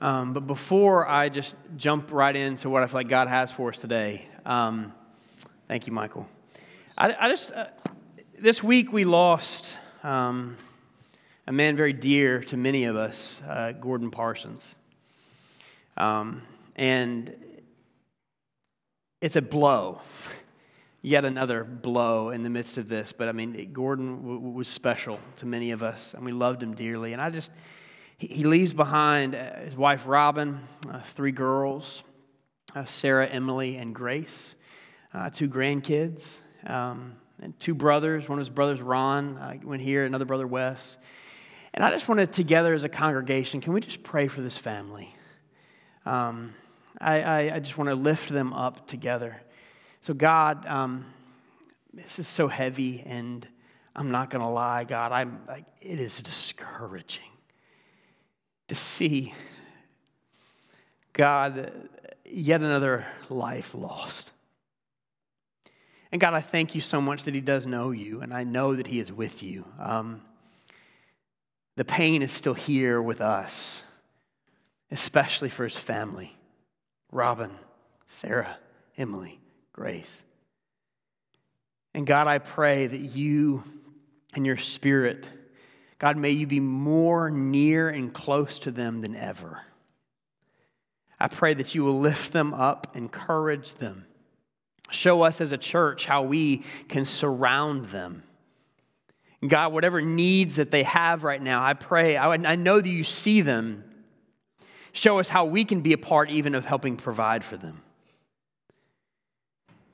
[0.00, 3.70] Um, but before I just jump right into what I feel like God has for
[3.70, 4.92] us today, um,
[5.66, 6.28] thank you, Michael.
[6.96, 7.66] I, I just, uh,
[8.38, 10.56] this week we lost um,
[11.48, 14.76] a man very dear to many of us, uh, Gordon Parsons.
[15.96, 16.42] Um,
[16.76, 17.34] and
[19.20, 20.00] it's a blow,
[21.02, 23.12] yet another blow in the midst of this.
[23.12, 26.76] But I mean, Gordon w- was special to many of us, and we loved him
[26.76, 27.12] dearly.
[27.14, 27.50] And I just,
[28.18, 32.02] he leaves behind uh, his wife Robin, uh, three girls,
[32.74, 34.56] uh, Sarah, Emily, and Grace,
[35.14, 38.28] uh, two grandkids, um, and two brothers.
[38.28, 40.98] One of his brothers, Ron, uh, went here, another brother, Wes.
[41.72, 45.14] And I just wanted together as a congregation, can we just pray for this family?
[46.04, 46.54] Um,
[47.00, 49.40] I, I, I, just want to lift them up together.
[50.00, 51.06] So, God, um,
[51.92, 53.46] this is so heavy, and
[53.94, 55.40] I'm not going to lie, God, I'm
[55.80, 57.30] it is discouraging
[58.68, 59.34] to see
[61.12, 61.72] God,
[62.24, 64.32] yet another life lost.
[66.12, 68.74] And God, I thank you so much that He does know you, and I know
[68.74, 69.66] that He is with you.
[69.78, 70.22] Um,
[71.76, 73.82] the pain is still here with us,
[74.90, 76.36] especially for His family.
[77.10, 77.50] Robin,
[78.06, 78.58] Sarah,
[78.96, 79.40] Emily,
[79.72, 80.24] Grace.
[81.94, 83.62] And God, I pray that you
[84.34, 85.26] and your spirit,
[85.98, 89.62] God, may you be more near and close to them than ever.
[91.18, 94.06] I pray that you will lift them up, encourage them.
[94.90, 98.22] Show us as a church how we can surround them.
[99.46, 103.40] God, whatever needs that they have right now, I pray, I know that you see
[103.40, 103.84] them
[104.92, 107.82] show us how we can be a part even of helping provide for them.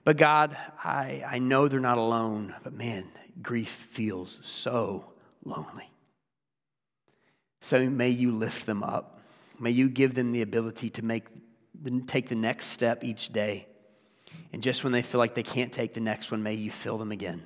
[0.04, 3.06] But God, I, I know they're not alone, but man,
[3.42, 5.12] grief feels so
[5.44, 5.90] lonely.
[7.64, 9.20] So may you lift them up.
[9.58, 11.24] May you give them the ability to make,
[12.06, 13.66] take the next step each day.
[14.52, 16.98] And just when they feel like they can't take the next one, may you fill
[16.98, 17.42] them again.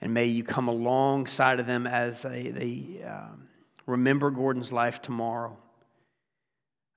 [0.00, 3.46] And may you come alongside of them as they, they um,
[3.86, 5.56] remember Gordon's life tomorrow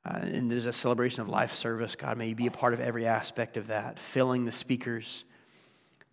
[0.03, 1.96] uh, and there's a celebration of life service.
[1.96, 5.23] God, may you be a part of every aspect of that, filling the speakers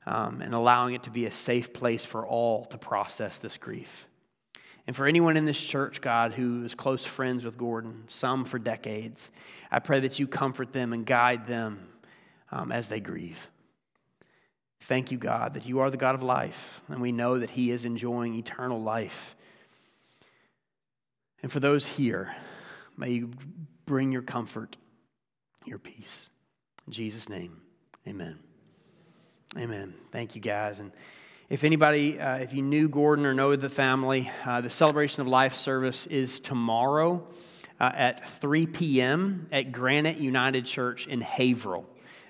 [0.05, 4.07] um, and allowing it to be a safe place for all to process this grief.
[4.87, 8.59] And for anyone in this church, God, who is close friends with Gordon, some for
[8.59, 9.31] decades,
[9.71, 11.89] I pray that you comfort them and guide them
[12.51, 13.49] um, as they grieve.
[14.83, 17.71] Thank you, God, that you are the God of life, and we know that He
[17.71, 19.37] is enjoying eternal life.
[21.43, 22.35] And for those here,
[22.97, 23.31] may you
[23.87, 24.77] bring your comfort,
[25.65, 26.31] your peace.
[26.87, 27.61] In Jesus' name,
[28.09, 28.41] amen.
[29.57, 29.95] Amen.
[30.11, 30.81] Thank you, guys.
[30.81, 30.91] And
[31.53, 35.27] if anybody, uh, if you knew Gordon or know the family, uh, the celebration of
[35.27, 37.29] life service is tomorrow
[37.79, 39.49] uh, at 3 p.m.
[39.53, 41.85] at Granite United Church in Haverhill.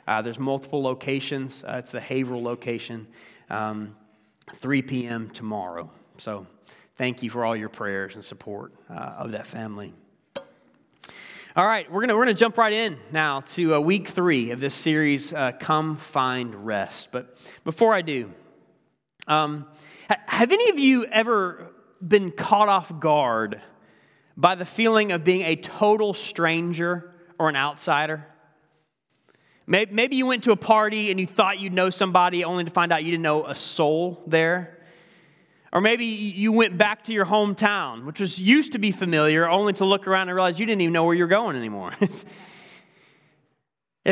[0.09, 1.63] Uh, there's multiple locations.
[1.63, 3.07] Uh, it's the Haverhill location,
[3.49, 3.95] um,
[4.57, 5.31] 3 p.m.
[5.31, 5.89] tomorrow.
[6.19, 6.49] So
[6.97, 9.95] thank you for all your prayers and support of that family.
[11.55, 14.59] All right, we're gonna we're gonna jump right in now to uh, week three of
[14.59, 17.13] this series, uh, Come Find Rest.
[17.13, 18.33] But before I do,
[19.27, 19.67] um,
[20.09, 21.71] have any of you ever
[22.07, 23.61] been caught off guard
[24.37, 28.27] by the feeling of being a total stranger or an outsider?
[29.67, 32.93] Maybe you went to a party and you thought you'd know somebody only to find
[32.93, 34.79] out you didn't know a soul there.
[35.73, 39.73] Or maybe you went back to your hometown, which was used to be familiar, only
[39.75, 41.93] to look around and realize you didn't even know where you're going anymore.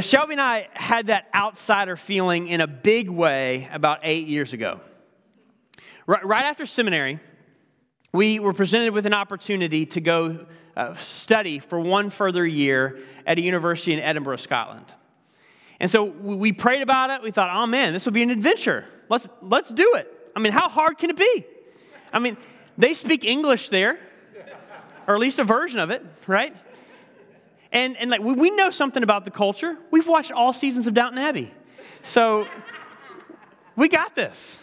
[0.01, 4.81] Shelby and I had that outsider feeling in a big way about eight years ago.
[6.07, 7.19] Right, right after seminary,
[8.13, 10.47] we were presented with an opportunity to go
[10.77, 14.87] uh, study for one further year at a university in Edinburgh, Scotland.
[15.79, 17.23] And so we prayed about it.
[17.23, 18.85] We thought, oh man, this will be an adventure.
[19.09, 20.13] Let's, let's do it.
[20.37, 21.45] I mean, how hard can it be?
[22.13, 22.37] I mean,
[22.77, 23.99] they speak English there,
[25.07, 26.55] or at least a version of it, right?
[27.73, 29.77] And, and like we know something about the culture.
[29.91, 31.51] We've watched all seasons of Downton Abbey.
[32.03, 32.47] So
[33.77, 34.59] we got this.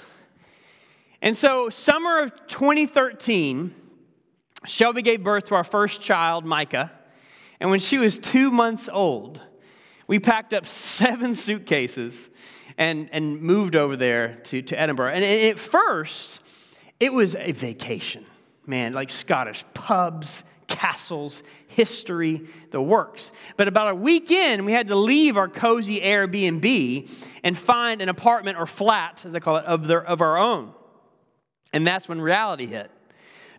[1.22, 3.74] And so, summer of 2013,
[4.66, 6.92] Shelby gave birth to our first child, Micah.
[7.60, 9.42] And when she was two months old,
[10.06, 12.30] we packed up seven suitcases
[12.78, 15.12] and, and moved over there to, to Edinburgh.
[15.14, 16.42] And at first,
[17.00, 18.26] it was a vacation,
[18.66, 23.32] man, like Scottish pubs, castles, history, the works.
[23.56, 27.10] But about a week in, we had to leave our cozy Airbnb
[27.44, 30.74] and find an apartment or flat, as they call it, of, their, of our own.
[31.74, 32.90] And that's when reality hit.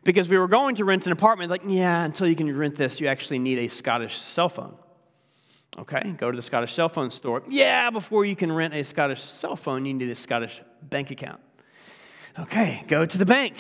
[0.05, 1.51] because we were going to rent an apartment.
[1.51, 4.75] Like, yeah, until you can rent this, you actually need a Scottish cell phone.
[5.79, 7.43] Okay, go to the Scottish cell phone store.
[7.47, 11.41] Yeah, before you can rent a Scottish cell phone, you need a Scottish bank account.
[12.39, 13.55] Okay, go to the bank.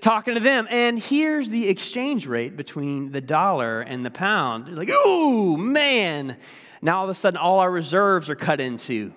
[0.00, 4.76] Talking to them, and here's the exchange rate between the dollar and the pound.
[4.76, 6.36] Like, oh man,
[6.80, 9.12] now all of a sudden all our reserves are cut into.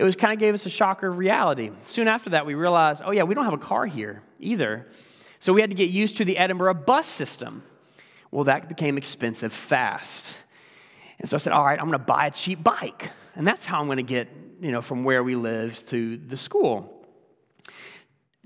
[0.00, 1.72] It was kind of gave us a shocker of reality.
[1.86, 4.86] Soon after that, we realized, oh yeah, we don't have a car here either.
[5.40, 7.64] So we had to get used to the Edinburgh bus system.
[8.30, 10.38] Well, that became expensive fast.
[11.18, 13.10] And so I said, all right, I'm going to buy a cheap bike.
[13.34, 14.30] And that's how I'm going to get,
[14.62, 17.06] you know, from where we live to the school.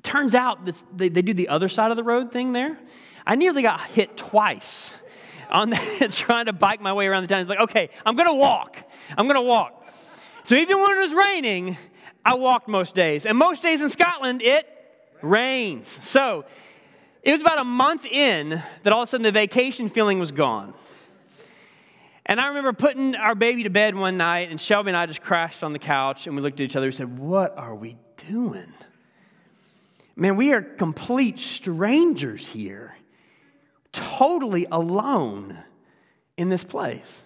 [0.03, 2.77] Turns out this, they, they do the other side of the road thing there.
[3.25, 4.93] I nearly got hit twice
[5.51, 7.43] on that, trying to bike my way around the town.
[7.43, 8.77] It's like, okay, I'm going to walk.
[9.17, 9.83] I'm going to walk.
[10.45, 11.79] So even when it was raining,
[12.23, 13.25] I walked most days.
[13.25, 14.69] And most days in Scotland, it
[15.23, 15.89] rains.
[15.89, 16.45] So
[17.23, 20.33] it was about a month in that all of a sudden the vacation feeling was
[20.33, 20.75] gone.
[22.27, 25.23] And I remember putting our baby to bed one night, and Shelby and I just
[25.23, 27.97] crashed on the couch, and we looked at each other and said, What are we
[28.29, 28.73] doing?
[30.17, 32.97] Man, we are complete strangers here,
[33.93, 35.59] totally alone
[36.37, 37.23] in this place.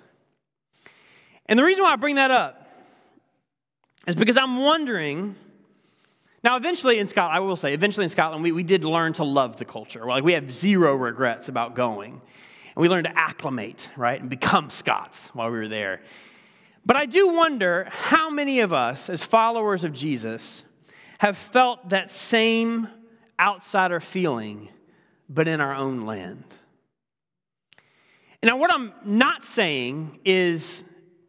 [1.47, 2.58] And the reason why I bring that up
[4.09, 5.37] is because I'm wondering.
[6.43, 9.25] Now, eventually in Scotland, I will say, eventually in Scotland, we, we did learn to
[9.25, 10.07] love the culture.
[10.07, 12.13] Like, we have zero regrets about going.
[12.13, 16.01] And we learned to acclimate, right, and become Scots while we were there.
[16.87, 20.65] But I do wonder how many of us, as followers of Jesus,
[21.19, 22.89] have felt that same
[23.39, 24.69] outsider feeling,
[25.29, 26.45] but in our own land.
[28.43, 30.85] Now, what I'm not saying is,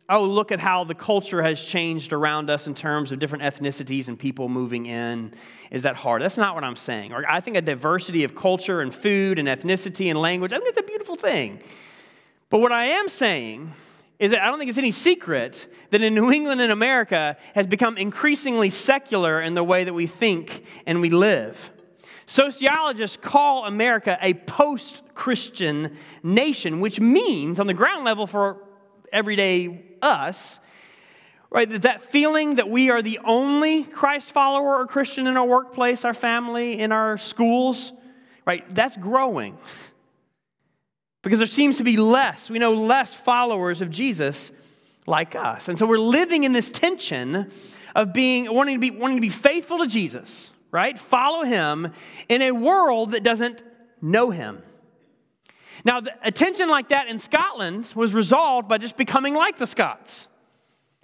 [0.09, 4.07] oh, look at how the culture has changed around us in terms of different ethnicities
[4.07, 5.33] and people moving in
[5.69, 6.21] is that hard?
[6.23, 7.13] That's not what I'm saying.
[7.13, 10.69] Or I think a diversity of culture and food and ethnicity and language, I think
[10.69, 11.59] it's a beautiful thing.
[12.49, 13.71] But what I am saying
[14.17, 17.67] is that I don't think it's any secret that in New England and America has
[17.67, 21.69] become increasingly secular in the way that we think and we live.
[22.25, 28.57] Sociologists call America a post Christian nation, which means, on the ground level for
[29.11, 30.59] everyday us,
[31.51, 31.67] Right?
[31.67, 36.05] That, that feeling that we are the only Christ follower or Christian in our workplace,
[36.05, 37.91] our family, in our schools,
[38.45, 38.63] right?
[38.69, 39.57] That's growing.
[41.21, 44.53] Because there seems to be less, we know less followers of Jesus
[45.05, 45.67] like us.
[45.67, 47.51] And so we're living in this tension
[47.93, 50.97] of being wanting to be wanting to be faithful to Jesus, right?
[50.97, 51.91] Follow him
[52.29, 53.61] in a world that doesn't
[54.01, 54.63] know him.
[55.85, 60.27] Now, a tension like that in Scotland was resolved by just becoming like the Scots.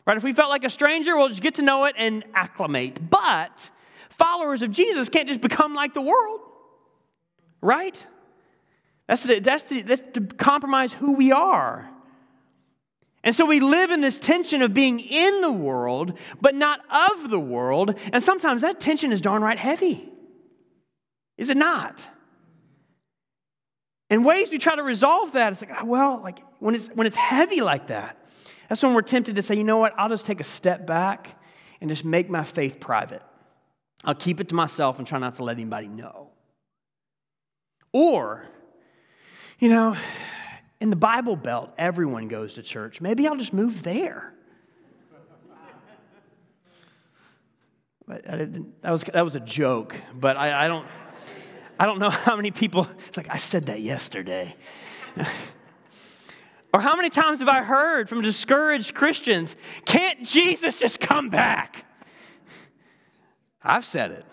[0.06, 0.18] Right?
[0.18, 3.10] If we felt like a stranger, we'll just get to know it and acclimate.
[3.10, 3.72] But
[4.10, 6.42] followers of Jesus can't just become like the world.
[7.62, 8.06] Right?
[9.08, 11.90] That's, the, that's, that's to compromise who we are.
[13.24, 17.32] And so we live in this tension of being in the world, but not of
[17.32, 17.98] the world.
[18.14, 20.12] And sometimes that tension is darn right heavy.
[21.38, 22.08] Is it not?
[24.10, 27.08] In ways we try to resolve that, it's like, ah, well, like when it's when
[27.08, 28.18] it's heavy like that,
[28.70, 31.40] that's when we're tempted to say, you know what, I'll just take a step back
[31.82, 33.22] and just make my faith private.
[34.04, 36.30] I'll keep it to myself and try not to let anybody know.
[37.92, 38.46] Or,
[39.58, 39.96] you know,
[40.80, 43.02] in the Bible Belt, everyone goes to church.
[43.02, 44.34] Maybe I'll just move there.
[48.08, 50.86] But that was, that was a joke, but I, I, don't,
[51.80, 54.56] I don't know how many people, it's like, I said that yesterday.
[56.76, 59.56] Or how many times have I heard from discouraged Christians,
[59.86, 61.86] can't Jesus just come back?
[63.64, 64.26] I've said it.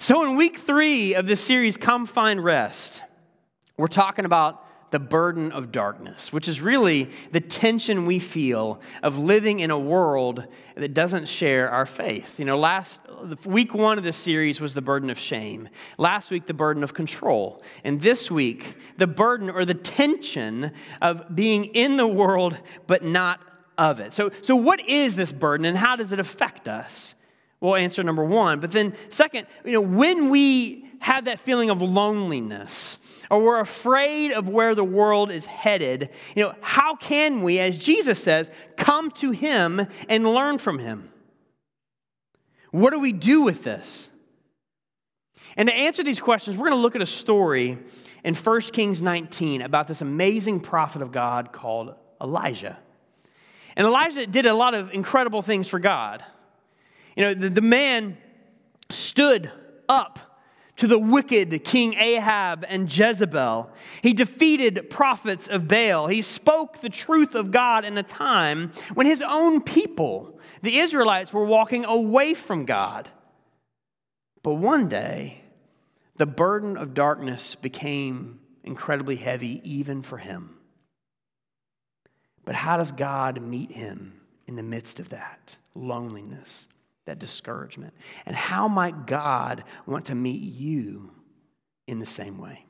[0.00, 3.04] So, in week three of this series, Come Find Rest,
[3.76, 4.63] we're talking about
[4.94, 9.78] the burden of darkness, which is really the tension we feel of living in a
[9.78, 10.46] world
[10.76, 12.38] that doesn't share our faith.
[12.38, 13.00] You know, last
[13.44, 15.68] week one of this series was the burden of shame.
[15.98, 17.60] Last week, the burden of control.
[17.82, 20.70] And this week, the burden or the tension
[21.02, 23.40] of being in the world but not
[23.76, 24.14] of it.
[24.14, 27.16] So, so what is this burden and how does it affect us?
[27.58, 28.60] Well, answer number one.
[28.60, 32.98] But then, second, you know, when we have that feeling of loneliness,
[33.30, 37.78] or we're afraid of where the world is headed, you know, how can we, as
[37.78, 41.10] Jesus says, come to him and learn from him?
[42.70, 44.10] What do we do with this?
[45.56, 47.78] And to answer these questions, we're going to look at a story
[48.24, 52.78] in 1 Kings 19 about this amazing prophet of God called Elijah.
[53.76, 56.24] And Elijah did a lot of incredible things for God.
[57.16, 58.16] You know, the, the man
[58.90, 59.50] stood
[59.88, 60.18] up
[60.76, 63.70] to the wicked King Ahab and Jezebel.
[64.02, 66.08] He defeated prophets of Baal.
[66.08, 71.32] He spoke the truth of God in a time when his own people, the Israelites,
[71.32, 73.08] were walking away from God.
[74.42, 75.42] But one day,
[76.16, 80.56] the burden of darkness became incredibly heavy even for him.
[82.44, 86.68] But how does God meet him in the midst of that loneliness,
[87.06, 87.94] that discouragement?
[88.26, 91.12] And how might God want to meet you
[91.86, 92.64] in the same way?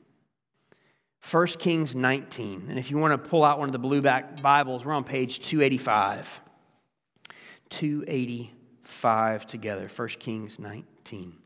[1.29, 2.67] 1 Kings 19.
[2.69, 5.03] And if you want to pull out one of the blue back Bibles, we're on
[5.03, 6.41] page 285.
[7.69, 9.89] 285 together.
[9.93, 11.37] 1 Kings 19.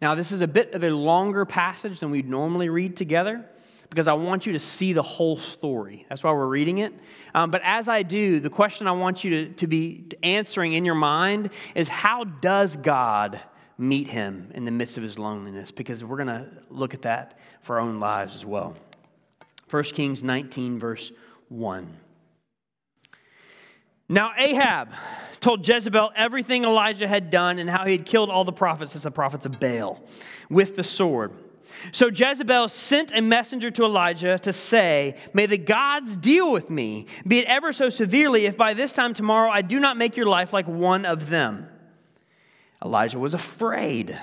[0.00, 3.44] Now, this is a bit of a longer passage than we'd normally read together
[3.90, 6.06] because I want you to see the whole story.
[6.08, 6.92] That's why we're reading it.
[7.34, 10.84] Um, but as I do, the question I want you to, to be answering in
[10.84, 13.40] your mind is how does God
[13.78, 15.70] meet him in the midst of his loneliness?
[15.70, 18.76] Because we're going to look at that for our own lives as well.
[19.70, 21.12] 1 Kings 19, verse
[21.48, 21.98] 1.
[24.08, 24.90] Now, Ahab
[25.40, 29.02] told Jezebel everything Elijah had done and how he had killed all the prophets as
[29.02, 30.00] the prophets of Baal
[30.48, 31.32] with the sword.
[31.92, 37.06] So Jezebel sent a messenger to Elijah to say, May the gods deal with me,
[37.26, 40.26] be it ever so severely, if by this time tomorrow I do not make your
[40.26, 41.68] life like one of them.
[42.84, 44.18] Elijah was afraid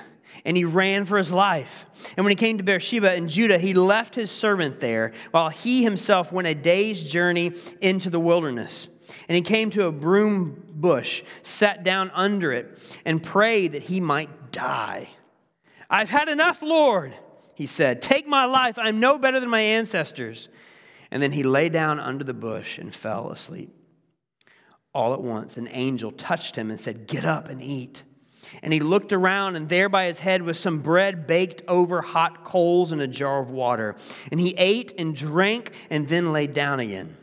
[0.46, 1.86] and he ran for his life.
[2.18, 5.84] And when he came to Beersheba in Judah, he left his servant there while he
[5.84, 8.88] himself went a day's journey into the wilderness.
[9.28, 14.00] And he came to a broom bush, sat down under it, and prayed that he
[14.00, 15.10] might die.
[15.90, 17.14] I've had enough, Lord,
[17.56, 18.02] he said.
[18.02, 18.78] Take my life.
[18.78, 20.50] I'm no better than my ancestors.
[21.12, 23.74] And then he lay down under the bush and fell asleep.
[24.94, 28.04] All at once, an angel touched him and said, Get up and eat.
[28.62, 32.44] And he looked around, and there by his head was some bread baked over hot
[32.44, 33.96] coals and a jar of water.
[34.32, 37.18] And he ate and drank and then lay down again.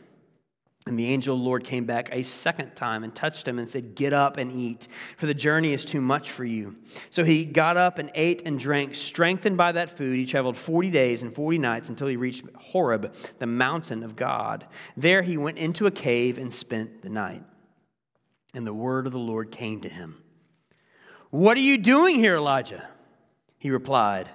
[0.91, 3.69] And the angel of the Lord came back a second time and touched him and
[3.69, 6.75] said, Get up and eat, for the journey is too much for you.
[7.11, 8.95] So he got up and ate and drank.
[8.95, 13.15] Strengthened by that food, he traveled 40 days and 40 nights until he reached Horeb,
[13.39, 14.67] the mountain of God.
[14.97, 17.45] There he went into a cave and spent the night.
[18.53, 20.21] And the word of the Lord came to him
[21.29, 22.85] What are you doing here, Elijah?
[23.57, 24.27] He replied,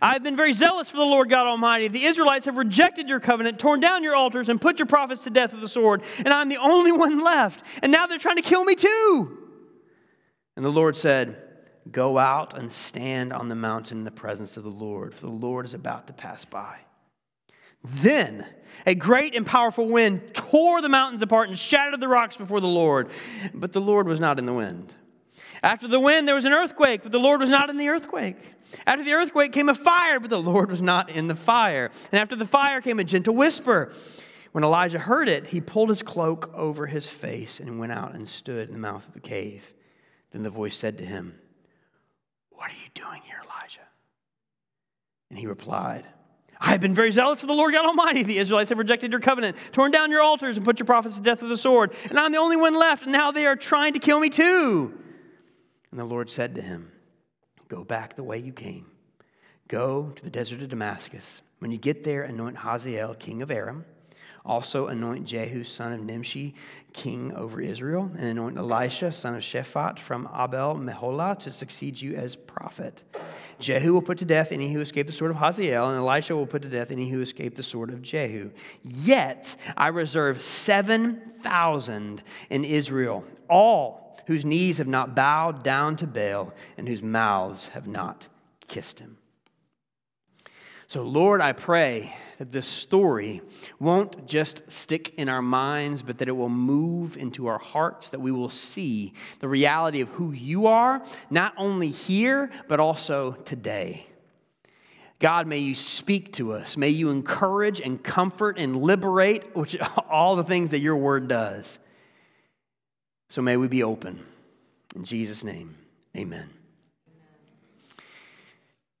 [0.00, 1.88] I have been very zealous for the Lord God Almighty.
[1.88, 5.30] The Israelites have rejected your covenant, torn down your altars, and put your prophets to
[5.30, 7.64] death with the sword, and I'm the only one left.
[7.82, 9.38] And now they're trying to kill me too.
[10.56, 11.42] And the Lord said,
[11.90, 15.32] Go out and stand on the mountain in the presence of the Lord, for the
[15.32, 16.78] Lord is about to pass by.
[17.84, 18.44] Then
[18.84, 22.66] a great and powerful wind tore the mountains apart and shattered the rocks before the
[22.66, 23.08] Lord.
[23.54, 24.92] But the Lord was not in the wind.
[25.66, 28.36] After the wind, there was an earthquake, but the Lord was not in the earthquake.
[28.86, 31.90] After the earthquake came a fire, but the Lord was not in the fire.
[32.12, 33.92] And after the fire came a gentle whisper.
[34.52, 38.28] When Elijah heard it, he pulled his cloak over his face and went out and
[38.28, 39.74] stood in the mouth of the cave.
[40.30, 41.36] Then the voice said to him,
[42.50, 43.88] What are you doing here, Elijah?
[45.30, 46.04] And he replied,
[46.60, 48.22] I have been very zealous for the Lord God Almighty.
[48.22, 51.22] The Israelites have rejected your covenant, torn down your altars, and put your prophets to
[51.22, 51.92] death with the sword.
[52.08, 55.00] And I'm the only one left, and now they are trying to kill me too.
[55.96, 56.92] And the Lord said to him,
[57.68, 58.84] Go back the way you came.
[59.66, 61.40] Go to the desert of Damascus.
[61.58, 63.86] When you get there, anoint Hazael, king of Aram.
[64.44, 66.54] Also anoint Jehu, son of Nimshi,
[66.92, 72.14] king over Israel, and anoint Elisha, son of Shaphat, from Abel Meholah, to succeed you
[72.14, 73.02] as prophet.
[73.58, 76.46] Jehu will put to death any who escape the sword of Hazael, and Elisha will
[76.46, 78.50] put to death any who escape the sword of Jehu.
[78.82, 86.52] Yet I reserve 7,000 in Israel, all whose knees have not bowed down to Baal
[86.76, 88.28] and whose mouths have not
[88.68, 89.18] kissed him.
[90.88, 93.40] So, Lord, I pray that this story
[93.80, 98.20] won't just stick in our minds, but that it will move into our hearts, that
[98.20, 104.06] we will see the reality of who you are, not only here, but also today.
[105.18, 106.76] God, may you speak to us.
[106.76, 109.76] May you encourage and comfort and liberate, which
[110.10, 111.80] all the things that your word does.
[113.28, 114.24] So may we be open.
[114.94, 115.76] In Jesus' name,
[116.16, 116.48] amen.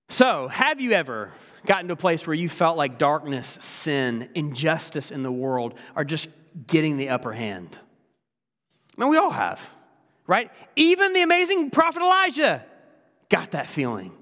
[0.08, 1.32] So, have you ever
[1.66, 6.04] gotten to a place where you felt like darkness, sin, injustice in the world are
[6.04, 6.28] just
[6.66, 7.78] getting the upper hand?
[8.96, 9.70] I mean, we all have,
[10.26, 10.50] right?
[10.76, 12.64] Even the amazing prophet Elijah
[13.28, 14.12] got that feeling.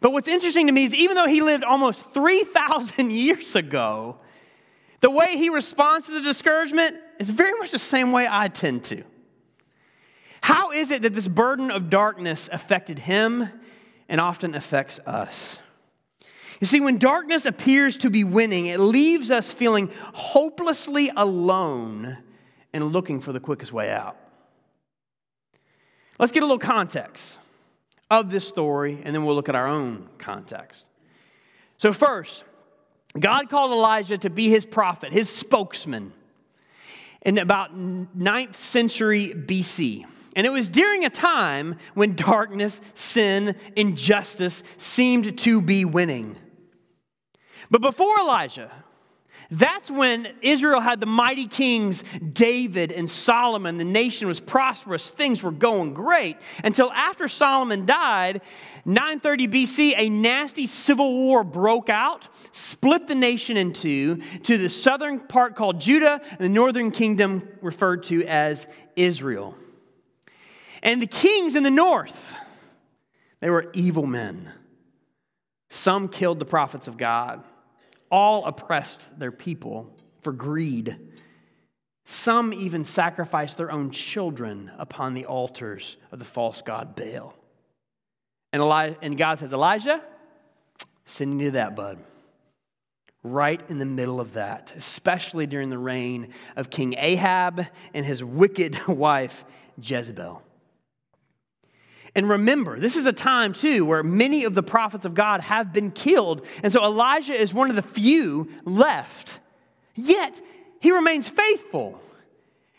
[0.00, 4.18] But what's interesting to me is even though he lived almost 3,000 years ago,
[5.00, 8.84] the way he responds to the discouragement is very much the same way I tend
[8.84, 9.04] to.
[10.40, 13.50] How is it that this burden of darkness affected him
[14.08, 15.58] and often affects us.
[16.60, 22.18] You see, when darkness appears to be winning, it leaves us feeling hopelessly alone
[22.72, 24.16] and looking for the quickest way out.
[26.18, 27.38] Let's get a little context
[28.10, 30.86] of this story, and then we'll look at our own context.
[31.76, 32.44] So, first,
[33.18, 36.12] God called Elijah to be his prophet, his spokesman,
[37.22, 40.04] in about 9th century BC.
[40.36, 46.36] And it was during a time when darkness, sin, injustice seemed to be winning.
[47.70, 48.70] But before Elijah,
[49.50, 53.78] that's when Israel had the mighty kings David and Solomon.
[53.78, 56.36] The nation was prosperous, things were going great.
[56.64, 58.42] Until after Solomon died,
[58.84, 64.70] 930 BC, a nasty civil war broke out, split the nation in two, to the
[64.70, 69.54] southern part called Judah, and the northern kingdom referred to as Israel.
[70.82, 72.34] And the kings in the north,
[73.40, 74.52] they were evil men.
[75.68, 77.42] Some killed the prophets of God
[78.10, 80.96] all oppressed their people for greed.
[82.04, 87.34] Some even sacrificed their own children upon the altars of the false god Baal.
[88.52, 90.00] And, Elijah, and God says, Elijah,
[91.04, 91.98] sending you that, bud.
[93.22, 98.22] Right in the middle of that, especially during the reign of King Ahab and his
[98.22, 99.44] wicked wife,
[99.82, 100.42] Jezebel.
[102.16, 105.70] And remember, this is a time too where many of the prophets of God have
[105.70, 106.46] been killed.
[106.62, 109.38] And so Elijah is one of the few left.
[109.94, 110.40] Yet,
[110.80, 112.00] he remains faithful.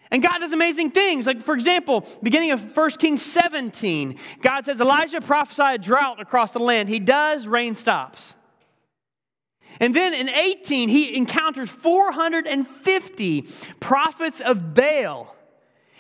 [0.10, 1.27] And God does amazing things.
[1.27, 6.60] Like, for example, beginning of 1 Kings 17, God says, Elijah prophesied drought across the
[6.60, 6.89] land.
[6.89, 8.36] He does, rain stops.
[9.79, 13.46] And then in 18, he encounters 450
[13.79, 15.36] prophets of Baal.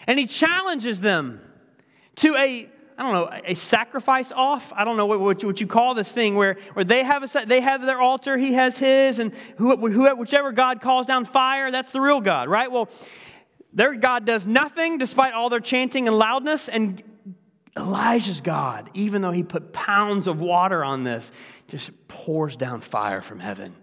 [0.07, 1.39] And he challenges them
[2.15, 4.73] to a I don't know, a sacrifice off.
[4.75, 7.23] I don't know what, what, you, what you call this thing where, where they, have
[7.23, 11.25] a, they have their altar, he has his, and who, who, whichever God calls down
[11.25, 12.71] fire, that's the real God, right?
[12.71, 12.89] Well,
[13.71, 17.03] their God does nothing despite all their chanting and loudness, and
[17.77, 21.31] Elijah's God, even though he put pounds of water on this,
[21.67, 23.75] just pours down fire from heaven.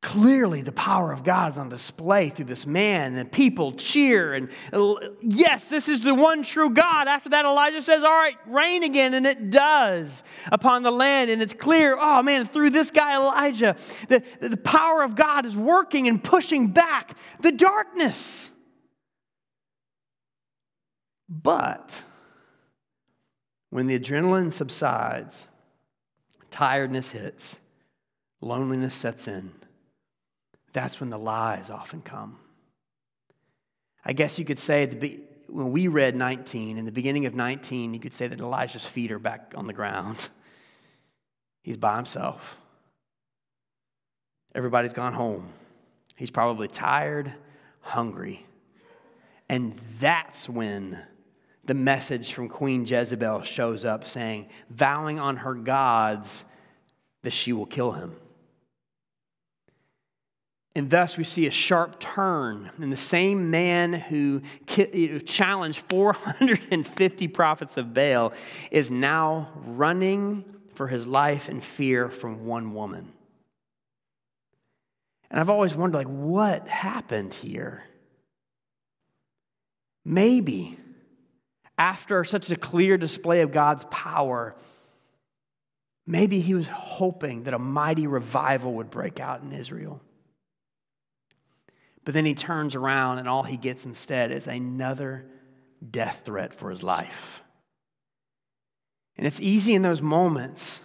[0.00, 4.32] Clearly, the power of God is on display through this man, and people cheer.
[4.32, 7.08] And uh, yes, this is the one true God.
[7.08, 11.30] After that, Elijah says, All right, rain again, and it does upon the land.
[11.32, 13.74] And it's clear, oh man, through this guy, Elijah,
[14.08, 18.52] the, the power of God is working and pushing back the darkness.
[21.28, 22.04] But
[23.70, 25.48] when the adrenaline subsides,
[26.52, 27.58] tiredness hits,
[28.40, 29.52] loneliness sets in
[30.72, 32.38] that's when the lies often come.
[34.04, 37.94] I guess you could say the, when we read 19, in the beginning of 19,
[37.94, 40.28] you could say that Elijah's feet are back on the ground.
[41.62, 42.58] He's by himself.
[44.54, 45.52] Everybody's gone home.
[46.16, 47.32] He's probably tired,
[47.80, 48.46] hungry.
[49.48, 50.98] And that's when
[51.64, 56.44] the message from Queen Jezebel shows up saying, vowing on her gods
[57.22, 58.16] that she will kill him.
[60.74, 62.70] And thus, we see a sharp turn.
[62.80, 64.42] And the same man who
[65.20, 68.32] challenged 450 prophets of Baal
[68.70, 73.12] is now running for his life in fear from one woman.
[75.30, 77.82] And I've always wondered, like, what happened here?
[80.04, 80.78] Maybe
[81.76, 84.56] after such a clear display of God's power,
[86.06, 90.00] maybe he was hoping that a mighty revival would break out in Israel.
[92.08, 95.26] But then he turns around and all he gets instead is another
[95.90, 97.42] death threat for his life.
[99.18, 100.80] And it's easy in those moments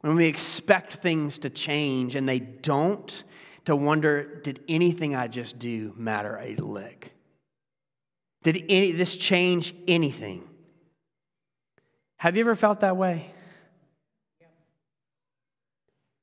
[0.00, 3.22] when we expect things to change and they don't
[3.66, 7.14] to wonder did anything I just do matter a lick?
[8.42, 10.42] Did any, this change anything?
[12.16, 13.32] Have you ever felt that way?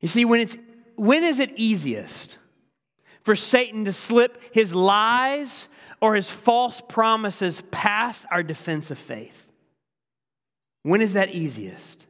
[0.01, 0.57] You see, when, it's,
[0.97, 2.37] when is it easiest?
[3.23, 5.69] For Satan to slip his lies
[6.01, 9.49] or his false promises past our defense of faith?
[10.83, 12.07] When is that easiest?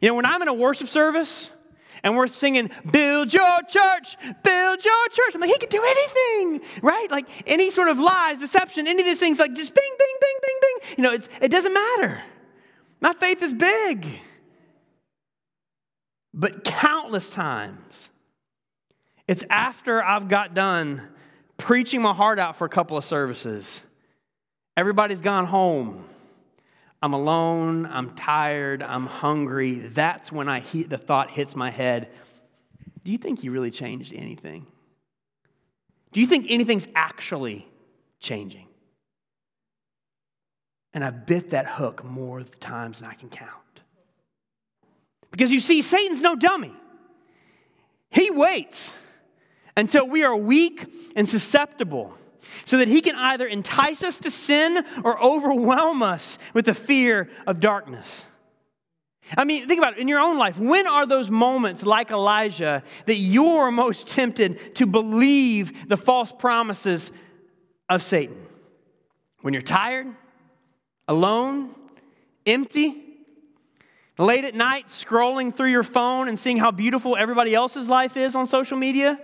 [0.00, 1.50] You know, when I'm in a worship service
[2.02, 6.80] and we're singing, Build your church, build your church, I'm like, he can do anything,
[6.82, 7.10] right?
[7.10, 10.38] Like any sort of lies, deception, any of these things, like just bing, bing, bing,
[10.42, 10.94] bing, bing.
[10.98, 12.22] You know, it's, it doesn't matter.
[13.00, 14.06] My faith is big.
[16.32, 18.08] But countless times,
[19.28, 21.02] it's after I've got done
[21.56, 23.82] preaching my heart out for a couple of services.
[24.76, 26.04] Everybody's gone home.
[27.00, 32.10] I'm alone, I'm tired, I'm hungry, that's when I he- the thought hits my head
[33.04, 34.66] do you think you really changed anything?
[36.12, 37.66] Do you think anything's actually
[38.20, 38.68] changing?
[40.94, 43.50] And I bit that hook more times than I can count.
[45.30, 46.74] Because you see, Satan's no dummy.
[48.10, 48.94] He waits
[49.76, 52.16] until we are weak and susceptible
[52.64, 57.30] so that he can either entice us to sin or overwhelm us with the fear
[57.46, 58.24] of darkness.
[59.36, 60.58] I mean, think about it in your own life.
[60.58, 67.12] When are those moments like Elijah that you're most tempted to believe the false promises
[67.88, 68.36] of Satan?
[69.40, 70.08] When you're tired,
[71.08, 71.70] alone,
[72.46, 73.00] empty,
[74.18, 78.36] late at night, scrolling through your phone and seeing how beautiful everybody else's life is
[78.36, 79.18] on social media?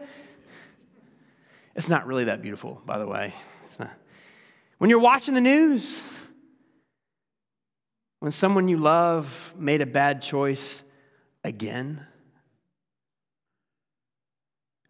[1.79, 3.33] It's not really that beautiful, by the way.
[4.79, 6.05] When you're watching the news,
[8.19, 10.83] when someone you love made a bad choice
[11.45, 12.05] again?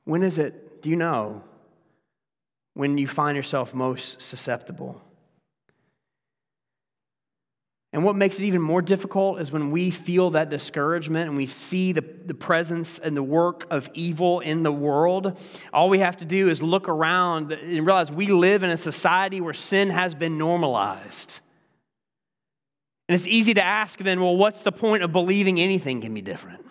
[0.04, 1.44] When is it, do you know,
[2.74, 5.02] when you find yourself most susceptible?
[7.92, 11.46] And what makes it even more difficult is when we feel that discouragement and we
[11.46, 15.40] see the, the presence and the work of evil in the world.
[15.72, 19.40] All we have to do is look around and realize we live in a society
[19.40, 21.40] where sin has been normalized.
[23.08, 26.20] And it's easy to ask then, well, what's the point of believing anything can be
[26.20, 26.66] different?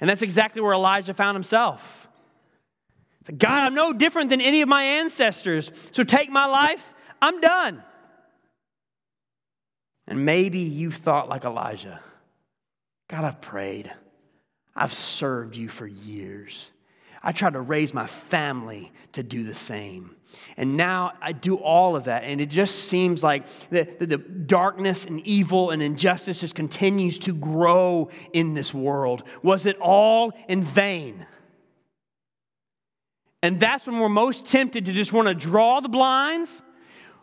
[0.00, 2.08] And that's exactly where Elijah found himself.
[3.36, 7.84] God, I'm no different than any of my ancestors, so take my life, I'm done.
[10.06, 12.00] And maybe you thought like Elijah
[13.08, 13.92] God, I've prayed,
[14.74, 16.72] I've served you for years.
[17.22, 20.16] I tried to raise my family to do the same.
[20.56, 24.16] And now I do all of that, and it just seems like the, the, the,
[24.16, 29.22] darkness and evil and injustice just continues to grow in this world.
[29.42, 31.26] Was it all in vain?
[33.42, 36.62] And that's when we're most tempted to just want to draw the blinds,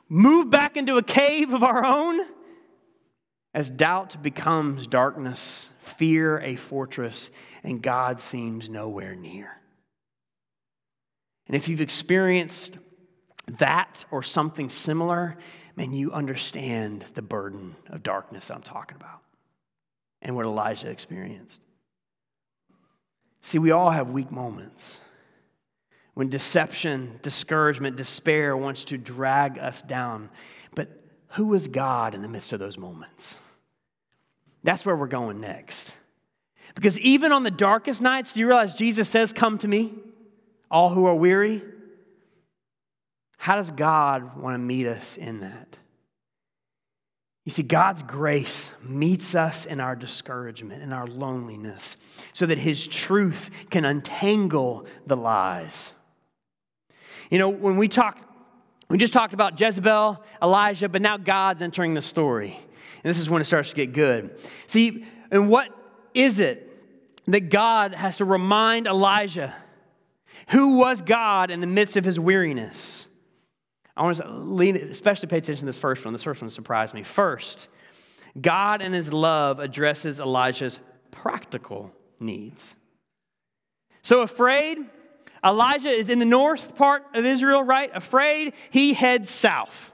[0.07, 2.21] move back into a cave of our own,
[3.53, 7.31] as doubt becomes darkness, fear a fortress,
[7.63, 9.59] and God seems nowhere near.
[11.47, 12.77] And if you've experienced
[13.57, 15.35] that or something similar,
[15.75, 19.21] man, you understand the burden of darkness that I'm talking about
[20.21, 21.61] and what Elijah experienced.
[23.41, 25.01] See, we all have weak moments
[26.13, 30.29] when deception, discouragement, despair wants to drag us down.
[30.75, 30.89] But
[31.29, 33.37] who is God in the midst of those moments?
[34.63, 35.95] That's where we're going next.
[36.75, 39.93] Because even on the darkest nights, do you realize Jesus says, Come to me,
[40.69, 41.61] all who are weary?
[43.37, 45.77] How does God want to meet us in that?
[47.45, 51.97] You see, God's grace meets us in our discouragement, in our loneliness,
[52.33, 55.93] so that His truth can untangle the lies.
[57.31, 58.19] You know, when we talk,
[58.89, 62.57] we just talked about Jezebel, Elijah, but now God's entering the story.
[63.03, 64.39] And this is when it starts to get good.
[64.67, 65.69] See, and what
[66.13, 66.65] is it
[67.27, 69.55] that God has to remind Elijah?
[70.49, 73.07] Who was God in the midst of his weariness?
[73.95, 76.13] I want to lean, especially pay attention to this first one.
[76.13, 77.03] This first one surprised me.
[77.03, 77.69] First,
[78.39, 80.79] God and his love addresses Elijah's
[81.11, 82.75] practical needs.
[84.01, 84.79] So afraid,
[85.43, 87.89] Elijah is in the north part of Israel, right?
[87.93, 89.93] Afraid, he heads south.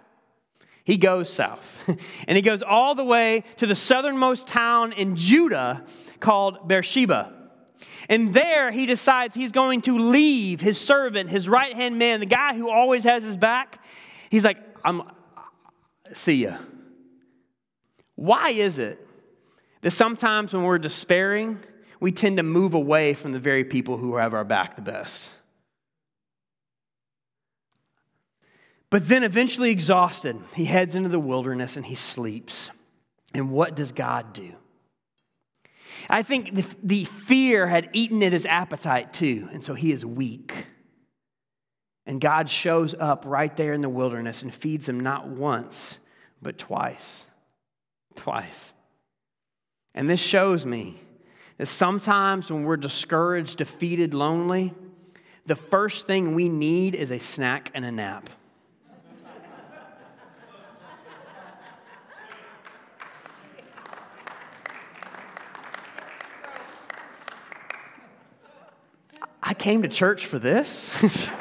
[0.84, 1.84] He goes south.
[2.27, 5.84] and he goes all the way to the southernmost town in Judah
[6.19, 7.34] called Beersheba.
[8.08, 12.27] And there he decides he's going to leave his servant, his right hand man, the
[12.27, 13.84] guy who always has his back.
[14.29, 15.01] He's like, I'm,
[16.13, 16.58] see ya.
[18.15, 19.05] Why is it
[19.81, 21.60] that sometimes when we're despairing,
[21.99, 25.35] we tend to move away from the very people who have our back the best?
[28.95, 32.71] But then, eventually exhausted, he heads into the wilderness and he sleeps.
[33.34, 34.53] And what does God do?
[36.10, 40.05] I think the, the fear had eaten at his appetite too, and so he is
[40.05, 40.67] weak.
[42.05, 45.99] And God shows up right there in the wilderness and feeds him not once,
[46.41, 47.27] but twice.
[48.15, 48.73] Twice.
[49.93, 51.01] And this shows me
[51.58, 54.73] that sometimes when we're discouraged, defeated, lonely,
[55.45, 58.29] the first thing we need is a snack and a nap.
[69.47, 70.89] I came to church for this.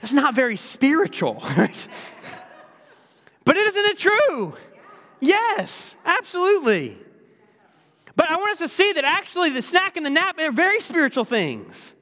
[0.00, 1.88] That's not very spiritual, right?
[3.44, 4.54] But isn't it true.
[5.20, 6.94] Yes, absolutely.
[8.16, 10.80] But I want us to see that actually the snack and the nap are very
[10.80, 11.92] spiritual things.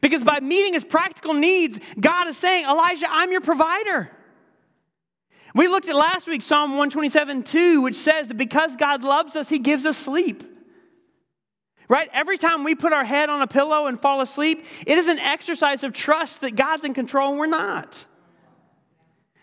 [0.00, 4.10] Because by meeting his practical needs, God is saying, Elijah, I'm your provider.
[5.54, 9.48] We looked at last week Psalm 127 2, which says that because God loves us,
[9.48, 10.53] he gives us sleep.
[11.94, 12.10] Right?
[12.12, 15.20] Every time we put our head on a pillow and fall asleep, it is an
[15.20, 18.06] exercise of trust that God's in control and we're not.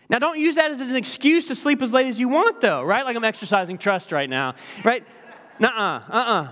[0.10, 2.84] Now, don't use that as an excuse to sleep as late as you want, though,
[2.84, 3.06] right?
[3.06, 5.08] Like I'm exercising trust right now, right?
[5.62, 6.52] Nuh uh, uh uh.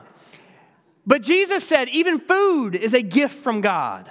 [1.05, 4.09] But Jesus said, even food is a gift from God.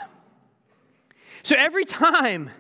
[1.43, 2.51] So every time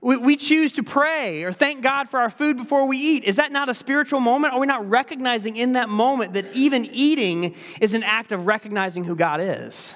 [0.00, 3.36] we, we choose to pray or thank God for our food before we eat, is
[3.36, 4.54] that not a spiritual moment?
[4.54, 9.04] Are we not recognizing in that moment that even eating is an act of recognizing
[9.04, 9.94] who God is?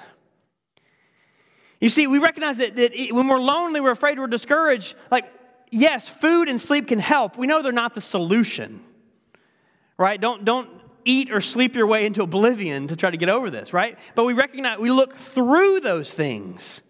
[1.79, 4.95] You see, we recognize that, that when we're lonely, we're afraid, we're discouraged.
[5.11, 5.25] Like,
[5.71, 7.37] yes, food and sleep can help.
[7.37, 8.81] We know they're not the solution,
[9.97, 10.19] right?
[10.19, 10.69] Don't, don't
[11.03, 13.97] eat or sleep your way into oblivion to try to get over this, right?
[14.15, 16.81] But we recognize, we look through those things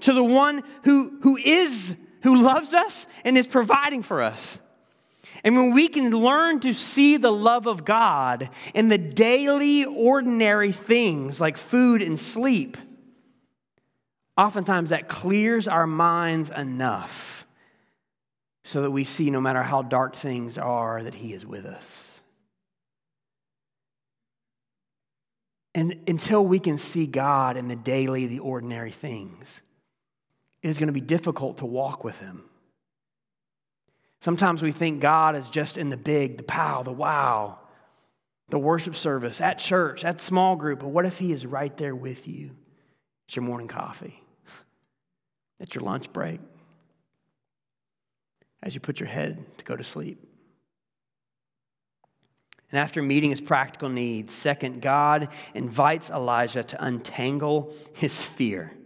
[0.00, 4.58] to the one who, who is, who loves us and is providing for us.
[5.44, 10.72] And when we can learn to see the love of God in the daily, ordinary
[10.72, 12.76] things like food and sleep,
[14.36, 17.46] oftentimes that clears our minds enough
[18.64, 22.20] so that we see no matter how dark things are, that He is with us.
[25.76, 29.62] And until we can see God in the daily, the ordinary things,
[30.66, 32.42] it is going to be difficult to walk with Him.
[34.20, 37.60] Sometimes we think God is just in the big, the pow, the wow,
[38.48, 40.80] the worship service, at church, at small group.
[40.80, 42.50] But what if He is right there with you?
[43.28, 44.20] It's your morning coffee,
[45.60, 46.40] at your lunch break,
[48.60, 50.18] as you put your head to go to sleep.
[52.72, 58.76] And after meeting his practical needs, second, God invites Elijah to untangle his fear.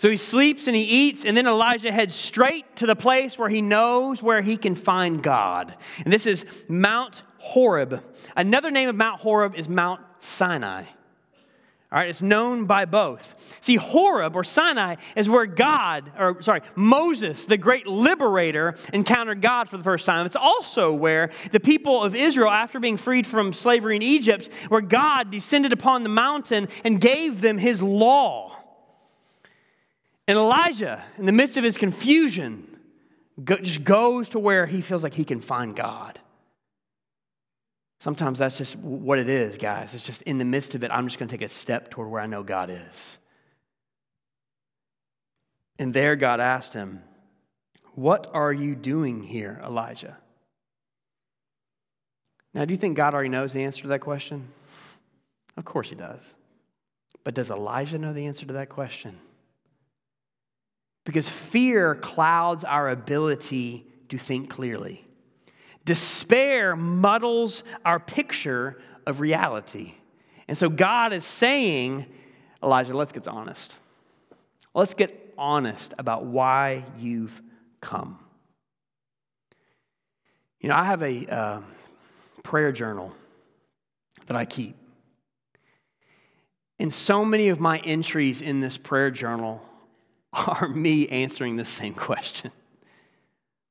[0.00, 3.50] So he sleeps and he eats, and then Elijah heads straight to the place where
[3.50, 5.76] he knows where he can find God.
[6.02, 8.02] And this is Mount Horeb.
[8.34, 10.84] Another name of Mount Horeb is Mount Sinai.
[11.92, 13.58] All right, it's known by both.
[13.60, 19.68] See, Horeb or Sinai is where God, or sorry, Moses, the great liberator, encountered God
[19.68, 20.24] for the first time.
[20.24, 24.80] It's also where the people of Israel, after being freed from slavery in Egypt, where
[24.80, 28.56] God descended upon the mountain and gave them his law.
[30.30, 32.78] And Elijah, in the midst of his confusion,
[33.44, 36.20] just goes to where he feels like he can find God.
[37.98, 39.92] Sometimes that's just what it is, guys.
[39.92, 42.12] It's just in the midst of it, I'm just going to take a step toward
[42.12, 43.18] where I know God is.
[45.80, 47.02] And there, God asked him,
[47.96, 50.16] What are you doing here, Elijah?
[52.54, 54.46] Now, do you think God already knows the answer to that question?
[55.56, 56.36] Of course he does.
[57.24, 59.18] But does Elijah know the answer to that question?
[61.10, 65.04] Because fear clouds our ability to think clearly.
[65.84, 69.94] Despair muddles our picture of reality.
[70.46, 72.06] And so God is saying,
[72.62, 73.76] Elijah, let's get honest.
[74.72, 77.42] Let's get honest about why you've
[77.80, 78.20] come.
[80.60, 81.60] You know, I have a uh,
[82.44, 83.12] prayer journal
[84.28, 84.76] that I keep.
[86.78, 89.60] And so many of my entries in this prayer journal
[90.46, 92.52] are me answering the same question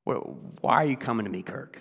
[0.04, 1.80] Why are you coming to me, Kirk?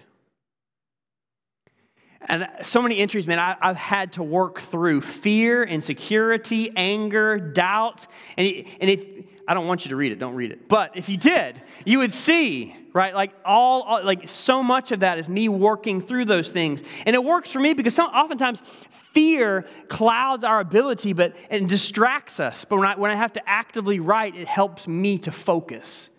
[2.22, 8.08] And so many entries, man, I, have had to work through fear, insecurity, anger, doubt.
[8.38, 8.48] And,
[8.82, 9.06] and if,
[9.48, 10.68] I don't want you to read it, don't read it.
[10.68, 13.14] But if you did, you would see, right?
[13.14, 16.82] Like all, all like so much of that is me working through those things.
[17.06, 22.40] And it works for me because some, oftentimes fear clouds our ability but, and distracts
[22.40, 22.66] us.
[22.66, 26.10] But when I, when I have to actively write, it helps me to focus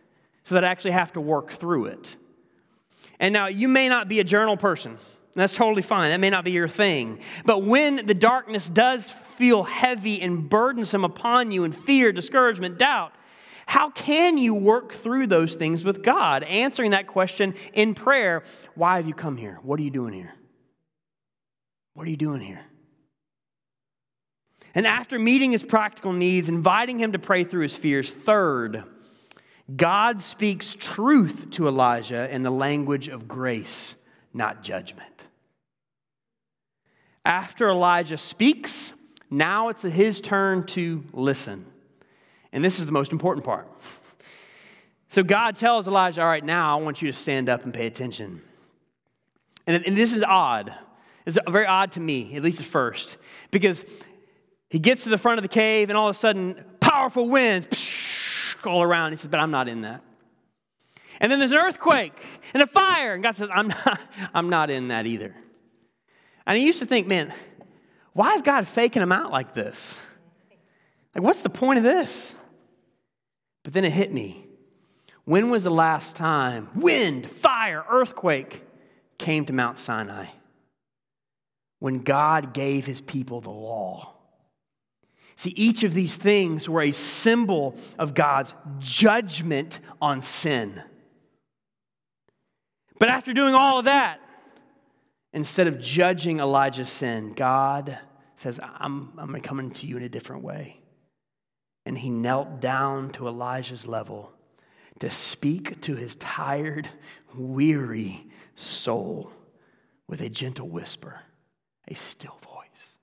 [0.45, 2.17] so that I actually have to work through it.
[3.19, 4.99] And now you may not be a journal person.
[5.35, 6.11] That's totally fine.
[6.11, 7.21] That may not be your thing.
[7.45, 13.13] But when the darkness does feel heavy and burdensome upon you, and fear, discouragement, doubt,
[13.71, 16.43] how can you work through those things with God?
[16.43, 18.43] Answering that question in prayer
[18.75, 19.61] Why have you come here?
[19.63, 20.35] What are you doing here?
[21.95, 22.65] What are you doing here?
[24.75, 28.83] And after meeting his practical needs, inviting him to pray through his fears, third,
[29.77, 33.95] God speaks truth to Elijah in the language of grace,
[34.35, 35.27] not judgment.
[37.25, 38.95] After Elijah speaks,
[39.31, 41.67] now it's his turn to listen.
[42.53, 43.69] And this is the most important part.
[45.09, 47.87] So God tells Elijah, All right, now I want you to stand up and pay
[47.87, 48.43] attention.
[49.67, 50.75] And, and this is odd.
[51.27, 53.19] It's very odd to me, at least at first,
[53.51, 53.85] because
[54.71, 57.67] he gets to the front of the cave and all of a sudden, powerful winds
[57.67, 59.13] psh, all around.
[59.13, 60.03] He says, But I'm not in that.
[61.21, 62.19] And then there's an earthquake
[62.55, 63.15] and a fire.
[63.15, 64.01] And God says, I'm not,
[64.35, 65.35] I'm not in that either.
[66.47, 67.33] And I used to think, man,
[68.13, 70.01] why is God faking him out like this?
[71.15, 72.35] Like, what's the point of this?
[73.63, 74.47] But then it hit me.
[75.25, 78.65] When was the last time wind, fire, earthquake
[79.19, 80.27] came to Mount Sinai?
[81.79, 84.15] When God gave his people the law.
[85.37, 90.83] See, each of these things were a symbol of God's judgment on sin.
[92.99, 94.21] But after doing all of that,
[95.33, 97.99] instead of judging Elijah's sin, God
[98.37, 100.80] says, I'm, I'm going to you in a different way.
[101.91, 104.33] And he knelt down to Elijah's level
[105.01, 106.89] to speak to his tired,
[107.35, 109.33] weary soul
[110.07, 111.23] with a gentle whisper,
[111.89, 112.99] a still voice.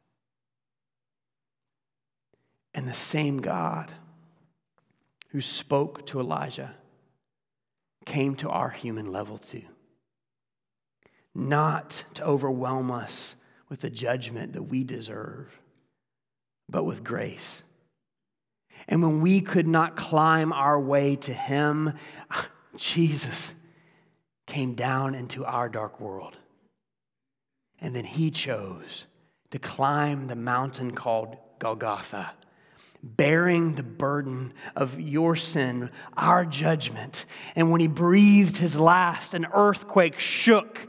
[2.73, 3.91] And the same God
[5.31, 6.73] who spoke to Elijah
[8.05, 9.63] came to our human level too
[11.35, 13.35] not to overwhelm us
[13.67, 15.59] with the judgment that we deserve,
[16.69, 17.63] but with grace.
[18.87, 21.93] And when we could not climb our way to Him,
[22.77, 23.53] Jesus
[24.45, 26.37] came down into our dark world.
[27.79, 29.05] And then He chose
[29.51, 32.31] to climb the mountain called Golgotha,
[33.03, 37.25] bearing the burden of your sin, our judgment.
[37.55, 40.87] And when He breathed His last, an earthquake shook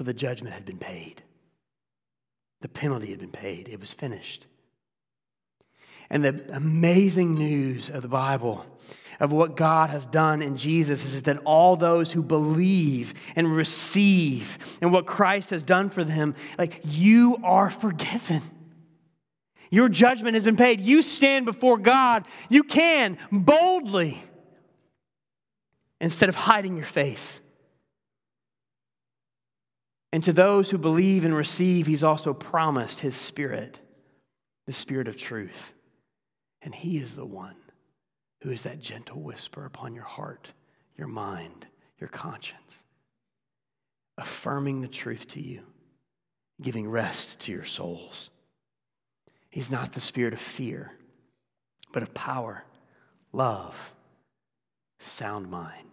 [0.00, 1.22] for the judgment had been paid.
[2.62, 4.46] The penalty had been paid, it was finished.
[6.10, 8.66] And the amazing news of the Bible,
[9.20, 14.78] of what God has done in Jesus, is that all those who believe and receive
[14.82, 18.42] and what Christ has done for them, like you are forgiven.
[19.70, 20.80] Your judgment has been paid.
[20.80, 22.26] You stand before God.
[22.48, 24.20] You can boldly,
[26.00, 27.40] instead of hiding your face
[30.12, 33.80] and to those who believe and receive, he's also promised his spirit,
[34.66, 35.72] the spirit of truth.
[36.62, 37.56] And he is the one
[38.42, 40.48] who is that gentle whisper upon your heart,
[40.96, 41.66] your mind,
[41.98, 42.84] your conscience,
[44.16, 45.62] affirming the truth to you,
[46.60, 48.30] giving rest to your souls.
[49.50, 50.92] He's not the spirit of fear,
[51.92, 52.64] but of power,
[53.32, 53.92] love,
[54.98, 55.90] sound mind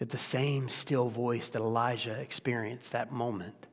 [0.00, 3.66] that the same still voice that Elijah experienced that moment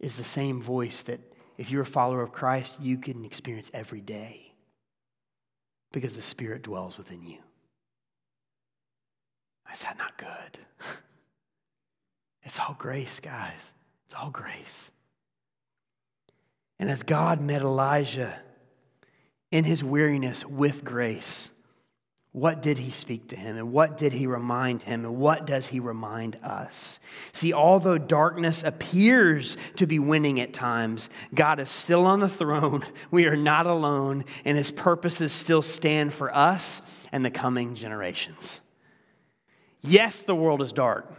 [0.00, 1.20] is the same voice that,
[1.56, 4.52] if you're a follower of Christ, you can experience every day
[5.92, 7.38] because the Spirit dwells within you.
[9.72, 10.58] Is that not good?
[12.42, 13.74] it's all grace, guys.
[14.06, 14.90] It's all grace.
[16.78, 18.40] And as God met Elijah
[19.50, 21.50] in his weariness with grace,
[22.34, 23.56] what did he speak to him?
[23.56, 25.04] And what did he remind him?
[25.04, 26.98] And what does he remind us?
[27.30, 32.84] See, although darkness appears to be winning at times, God is still on the throne.
[33.12, 38.60] We are not alone, and his purposes still stand for us and the coming generations.
[39.82, 41.14] Yes, the world is dark.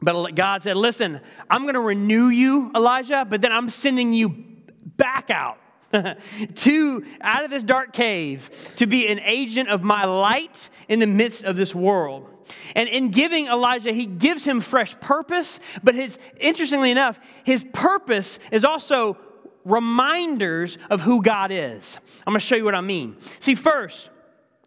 [0.00, 4.30] But God said, Listen, I'm going to renew you, Elijah, but then I'm sending you
[4.96, 5.58] back out
[6.54, 11.06] to out of this dark cave to be an agent of my light in the
[11.06, 12.28] midst of this world.
[12.74, 18.38] And in giving Elijah, he gives him fresh purpose, but his interestingly enough, his purpose
[18.50, 19.16] is also
[19.64, 21.98] reminders of who God is.
[22.26, 23.16] I'm going to show you what I mean.
[23.38, 24.10] See, first,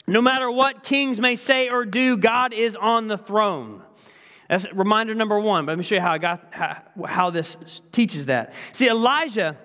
[0.07, 3.81] no matter what kings may say or do, God is on the throne.
[4.47, 5.65] That's reminder number one.
[5.65, 7.57] But let me show you how I got how, how this
[7.91, 8.53] teaches that.
[8.73, 9.57] See, Elijah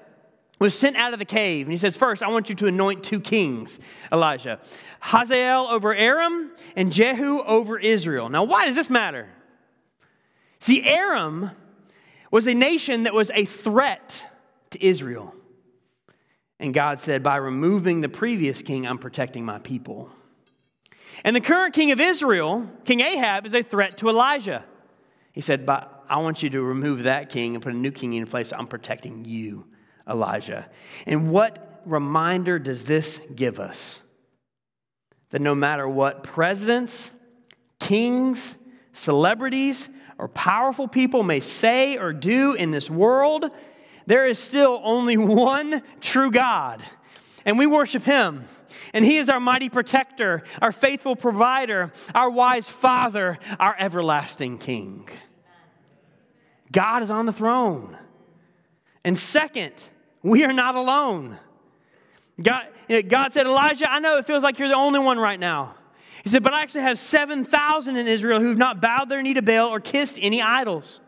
[0.61, 1.66] was sent out of the cave.
[1.66, 3.81] And he says, First, I want you to anoint two kings,
[4.12, 4.61] Elijah
[5.01, 8.28] Hazael over Aram and Jehu over Israel.
[8.28, 9.28] Now, why does this matter?
[10.61, 11.51] See, Aram
[12.30, 14.24] was a nation that was a threat
[14.70, 15.34] to Israel.
[16.61, 20.11] And God said, By removing the previous king, I'm protecting my people.
[21.24, 24.64] And the current king of Israel, King Ahab, is a threat to Elijah.
[25.32, 28.12] He said, But I want you to remove that king and put a new king
[28.12, 28.53] in place.
[28.53, 29.70] I'm protecting you.
[30.11, 30.68] Elijah.
[31.06, 34.02] And what reminder does this give us?
[35.30, 37.12] That no matter what presidents,
[37.78, 38.56] kings,
[38.92, 39.88] celebrities,
[40.18, 43.46] or powerful people may say or do in this world,
[44.06, 46.82] there is still only one true God.
[47.44, 48.44] and we worship him.
[48.92, 55.08] And he is our mighty protector, our faithful provider, our wise father, our everlasting king.
[56.72, 57.96] God is on the throne.
[59.04, 59.72] And second,
[60.23, 61.39] we are not alone.
[62.43, 62.66] God,
[63.09, 65.75] God said, Elijah, I know it feels like you're the only one right now.
[66.23, 69.43] He said, but I actually have 7,000 in Israel who've not bowed their knee to
[69.43, 71.01] Baal or kissed any idols.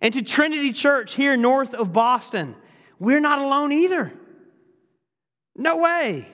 [0.00, 2.56] And to Trinity Church here north of Boston,
[2.98, 4.12] we're not alone either.
[5.54, 6.26] No way.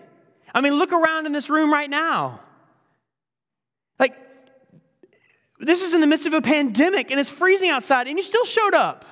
[0.55, 2.41] I mean, look around in this room right now.
[3.99, 4.17] Like,
[5.59, 8.47] this is in the midst of a pandemic and it's freezing outside, and you still
[8.47, 9.05] showed up.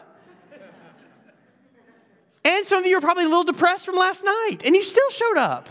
[2.48, 5.10] And some of you are probably a little depressed from last night, and you still
[5.10, 5.68] showed up.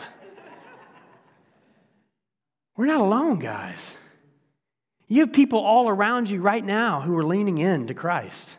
[2.76, 3.96] We're not alone, guys.
[5.08, 8.58] You have people all around you right now who are leaning in to Christ.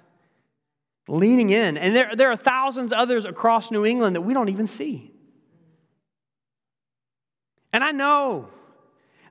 [1.06, 1.76] Leaning in.
[1.76, 5.12] And there, there are thousands others across New England that we don't even see.
[7.72, 8.48] And I know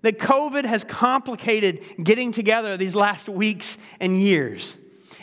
[0.01, 4.77] that COVID has complicated getting together these last weeks and years.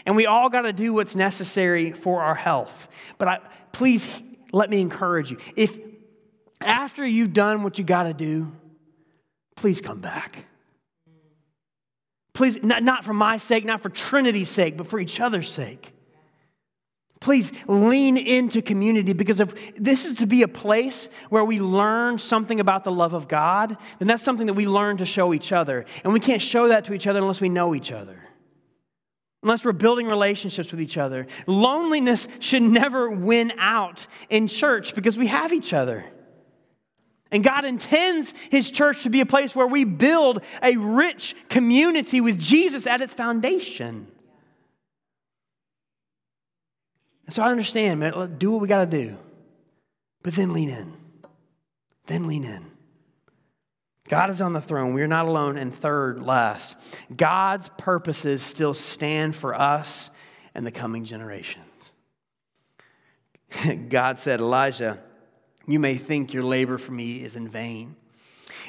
[0.07, 2.89] And we all got to do what's necessary for our health.
[3.19, 3.41] But I,
[3.73, 4.07] please
[4.53, 5.39] let me encourage you.
[5.57, 5.79] If
[6.61, 8.53] after you've done what you got to do,
[9.57, 10.47] please come back.
[12.33, 15.93] Please, not, not for my sake, not for Trinity's sake, but for each other's sake.
[17.21, 22.19] Please lean into community because if this is to be a place where we learn
[22.19, 25.51] something about the love of God, then that's something that we learn to show each
[25.51, 25.87] other.
[26.03, 28.19] And we can't show that to each other unless we know each other,
[29.45, 31.29] unless we're building relationships with each other.
[31.47, 36.05] Loneliness should never win out in church because we have each other.
[37.31, 42.21] And God intends His church to be a place where we build a rich community
[42.21, 44.11] with Jesus at its foundation.
[47.27, 49.17] And so I understand, man, do what we got to do,
[50.23, 50.97] but then lean in.
[52.07, 52.74] Then lean in.
[54.09, 54.93] God is on the throne.
[54.93, 55.57] We are not alone.
[55.57, 56.77] And third, last,
[57.15, 60.11] God's purposes still stand for us
[60.55, 61.93] and the coming generations.
[63.89, 64.99] God said, Elijah,
[65.67, 67.97] you may think your labor for me is in vain.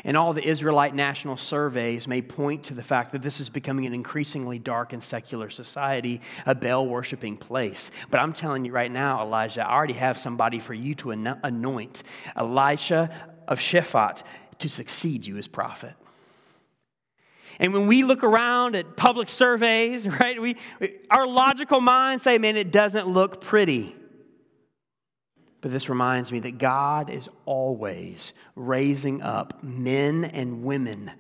[0.04, 3.86] And all the Israelite national surveys may point to the fact that this is becoming
[3.86, 7.92] an increasingly dark and secular society, a Baal worshiping place.
[8.12, 12.04] But I'm telling you right now, Elijah, I already have somebody for you to anoint
[12.36, 13.10] Elisha
[13.48, 14.24] of Shaphat
[14.60, 15.96] to succeed you as prophet.
[17.60, 20.58] And when we look around at public surveys, right, we,
[21.10, 23.96] our logical minds say, man, it doesn't look pretty.
[25.62, 31.12] But this reminds me that God is always raising up men and women,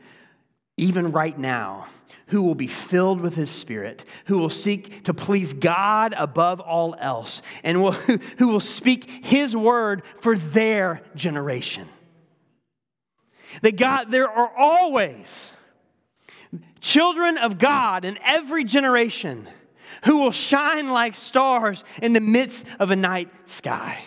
[0.77, 1.87] even right now,
[2.27, 6.95] who will be filled with His Spirit, who will seek to please God above all
[6.99, 7.91] else, and will,
[8.37, 11.87] who will speak His word for their generation.
[13.61, 15.51] That God, there are always
[16.79, 19.47] children of God in every generation
[20.05, 24.03] who will shine like stars in the midst of a night sky.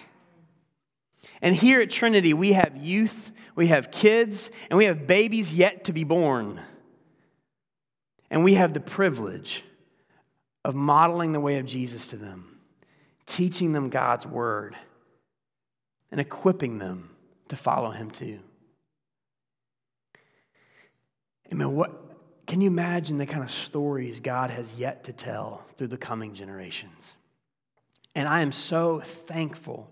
[1.42, 5.84] And here at Trinity, we have youth, we have kids, and we have babies yet
[5.84, 6.60] to be born.
[8.30, 9.64] And we have the privilege
[10.64, 12.58] of modeling the way of Jesus to them,
[13.26, 14.76] teaching them God's word,
[16.10, 17.10] and equipping them
[17.48, 18.40] to follow him too.
[21.52, 21.74] Amen.
[21.74, 21.92] What
[22.46, 26.34] can you imagine the kind of stories God has yet to tell through the coming
[26.34, 27.16] generations?
[28.14, 29.90] And I am so thankful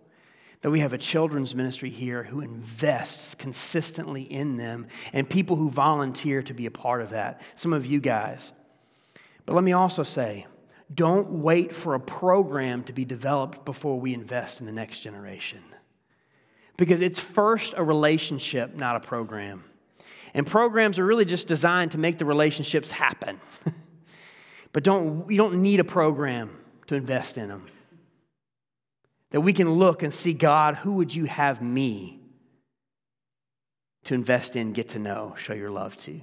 [0.63, 5.71] that we have a children's ministry here who invests consistently in them and people who
[5.71, 7.41] volunteer to be a part of that.
[7.55, 8.53] Some of you guys.
[9.45, 10.47] But let me also say,
[10.93, 15.63] don't wait for a program to be developed before we invest in the next generation.
[16.77, 19.65] Because it's first a relationship, not a program.
[20.35, 23.41] And programs are really just designed to make the relationships happen.
[24.73, 26.57] but don't, you don't need a program
[26.87, 27.67] to invest in them
[29.31, 32.21] that we can look and see God, who would you have me
[34.05, 36.21] to invest in, get to know, show your love to?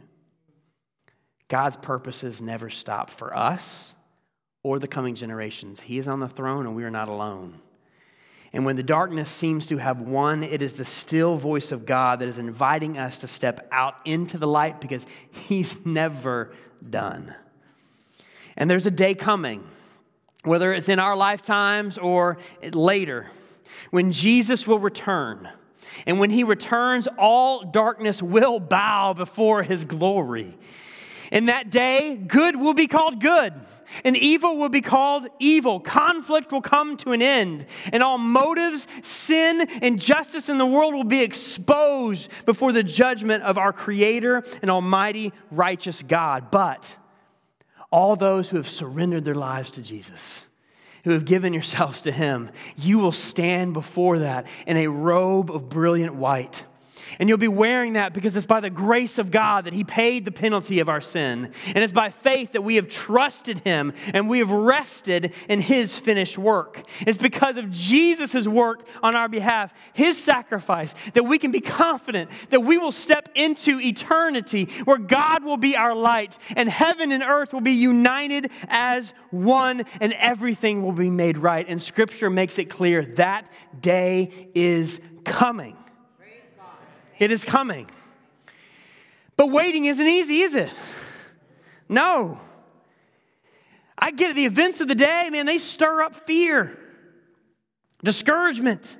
[1.47, 3.93] God's purposes never stop for us
[4.63, 5.81] or the coming generations.
[5.81, 7.59] He is on the throne and we are not alone.
[8.53, 12.19] And when the darkness seems to have won, it is the still voice of God
[12.19, 16.53] that is inviting us to step out into the light because He's never
[16.87, 17.33] done.
[18.55, 19.67] And there's a day coming
[20.43, 22.37] whether it's in our lifetimes or
[22.73, 23.27] later,
[23.91, 25.49] when Jesus will return.
[26.05, 30.57] And when he returns, all darkness will bow before his glory.
[31.33, 33.53] In that day, good will be called good,
[34.05, 35.79] and evil will be called evil.
[35.79, 40.93] Conflict will come to an end, and all motives, sin, and justice in the world
[40.93, 46.51] will be exposed before the judgment of our Creator and Almighty righteous God.
[46.51, 46.95] But
[47.91, 50.45] all those who have surrendered their lives to Jesus,
[51.03, 55.67] who have given yourselves to Him, you will stand before that in a robe of
[55.67, 56.63] brilliant white
[57.19, 60.25] and you'll be wearing that because it's by the grace of God that He paid
[60.25, 61.51] the penalty of our sin.
[61.67, 65.97] And it's by faith that we have trusted Him and we have rested in His
[65.97, 66.83] finished work.
[67.01, 72.29] It's because of Jesus' work on our behalf, His sacrifice, that we can be confident
[72.49, 77.23] that we will step into eternity where God will be our light and heaven and
[77.23, 81.65] earth will be united as one and everything will be made right.
[81.67, 85.77] And Scripture makes it clear that day is coming.
[87.19, 87.89] It is coming.
[89.37, 90.71] But waiting isn't easy, is it?
[91.89, 92.39] No.
[93.97, 94.35] I get it.
[94.35, 96.77] The events of the day, man, they stir up fear,
[98.03, 98.97] discouragement.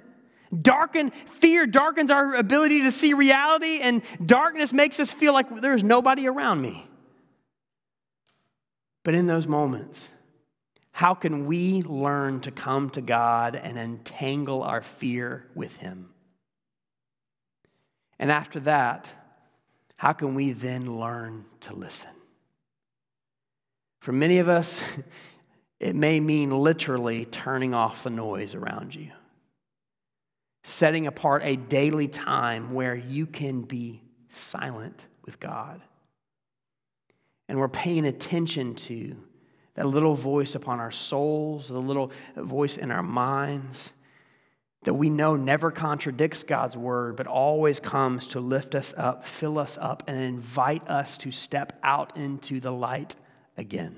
[0.61, 5.84] Darken, fear darkens our ability to see reality, and darkness makes us feel like there's
[5.84, 6.88] nobody around me.
[9.03, 10.11] But in those moments,
[10.91, 16.12] how can we learn to come to God and entangle our fear with Him?
[18.20, 19.07] And after that,
[19.97, 22.11] how can we then learn to listen?
[23.99, 24.84] For many of us,
[25.80, 29.11] it may mean literally turning off the noise around you,
[30.64, 35.82] setting apart a daily time where you can be silent with God.
[37.47, 39.16] And we're paying attention to
[39.76, 43.93] that little voice upon our souls, the little voice in our minds
[44.84, 49.57] that we know never contradicts God's word, but always comes to lift us up, fill
[49.57, 53.15] us up, and invite us to step out into the light
[53.57, 53.95] again.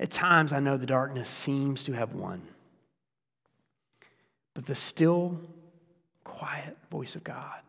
[0.00, 2.42] At times, I know the darkness seems to have won,
[4.54, 5.40] but the still,
[6.24, 7.60] quiet voice of God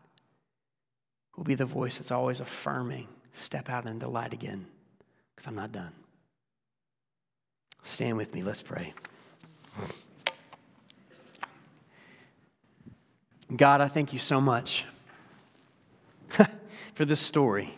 [1.36, 4.66] will be the voice that's always affirming step out into the light again,
[5.34, 5.92] because I'm not done.
[7.82, 8.92] Stand with me, let's pray.
[13.54, 14.84] God, I thank you so much
[16.94, 17.70] for this story.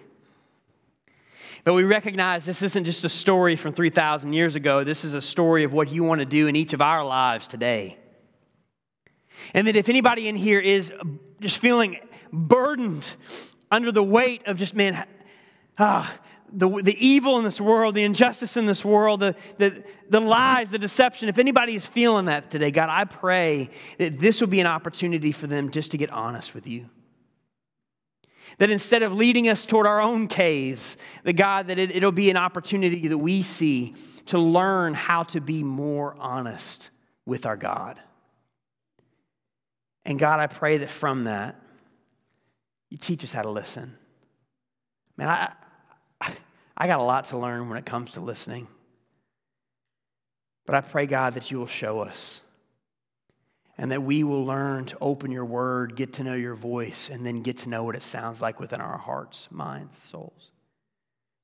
[1.65, 4.85] But we recognize this isn't just a story from 3,000 years ago.
[4.85, 7.47] This is a story of what you want to do in each of our lives
[7.47, 7.99] today.
[9.55, 10.93] And that if anybody in here is
[11.41, 11.99] just feeling
[12.33, 13.15] burdened
[13.71, 15.07] under the weight of just, man,
[15.79, 16.13] ah,
[16.53, 20.69] the, the evil in this world, the injustice in this world, the, the, the lies,
[20.69, 24.61] the deception, if anybody is feeling that today, God, I pray that this will be
[24.61, 26.91] an opportunity for them just to get honest with you.
[28.59, 32.31] That instead of leading us toward our own caves, that God, that it, it'll be
[32.31, 33.95] an opportunity that we see
[34.27, 36.91] to learn how to be more honest
[37.25, 37.99] with our God.
[40.05, 41.61] And God, I pray that from that,
[42.91, 43.97] you teach us how to listen.
[45.17, 45.53] Man, I,
[46.77, 48.67] I got a lot to learn when it comes to listening.
[50.65, 52.41] But I pray, God, that you will show us
[53.79, 57.27] and that we will learn to open your word, get to know your voice, and
[57.27, 60.51] then get to know what it sounds like within our hearts, minds, souls.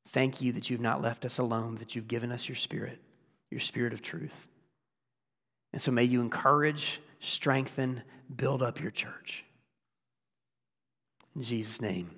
[0.09, 3.01] Thank you that you've not left us alone, that you've given us your spirit,
[3.51, 4.47] your spirit of truth.
[5.73, 8.03] And so may you encourage, strengthen,
[8.35, 9.45] build up your church.
[11.35, 12.18] In Jesus' name.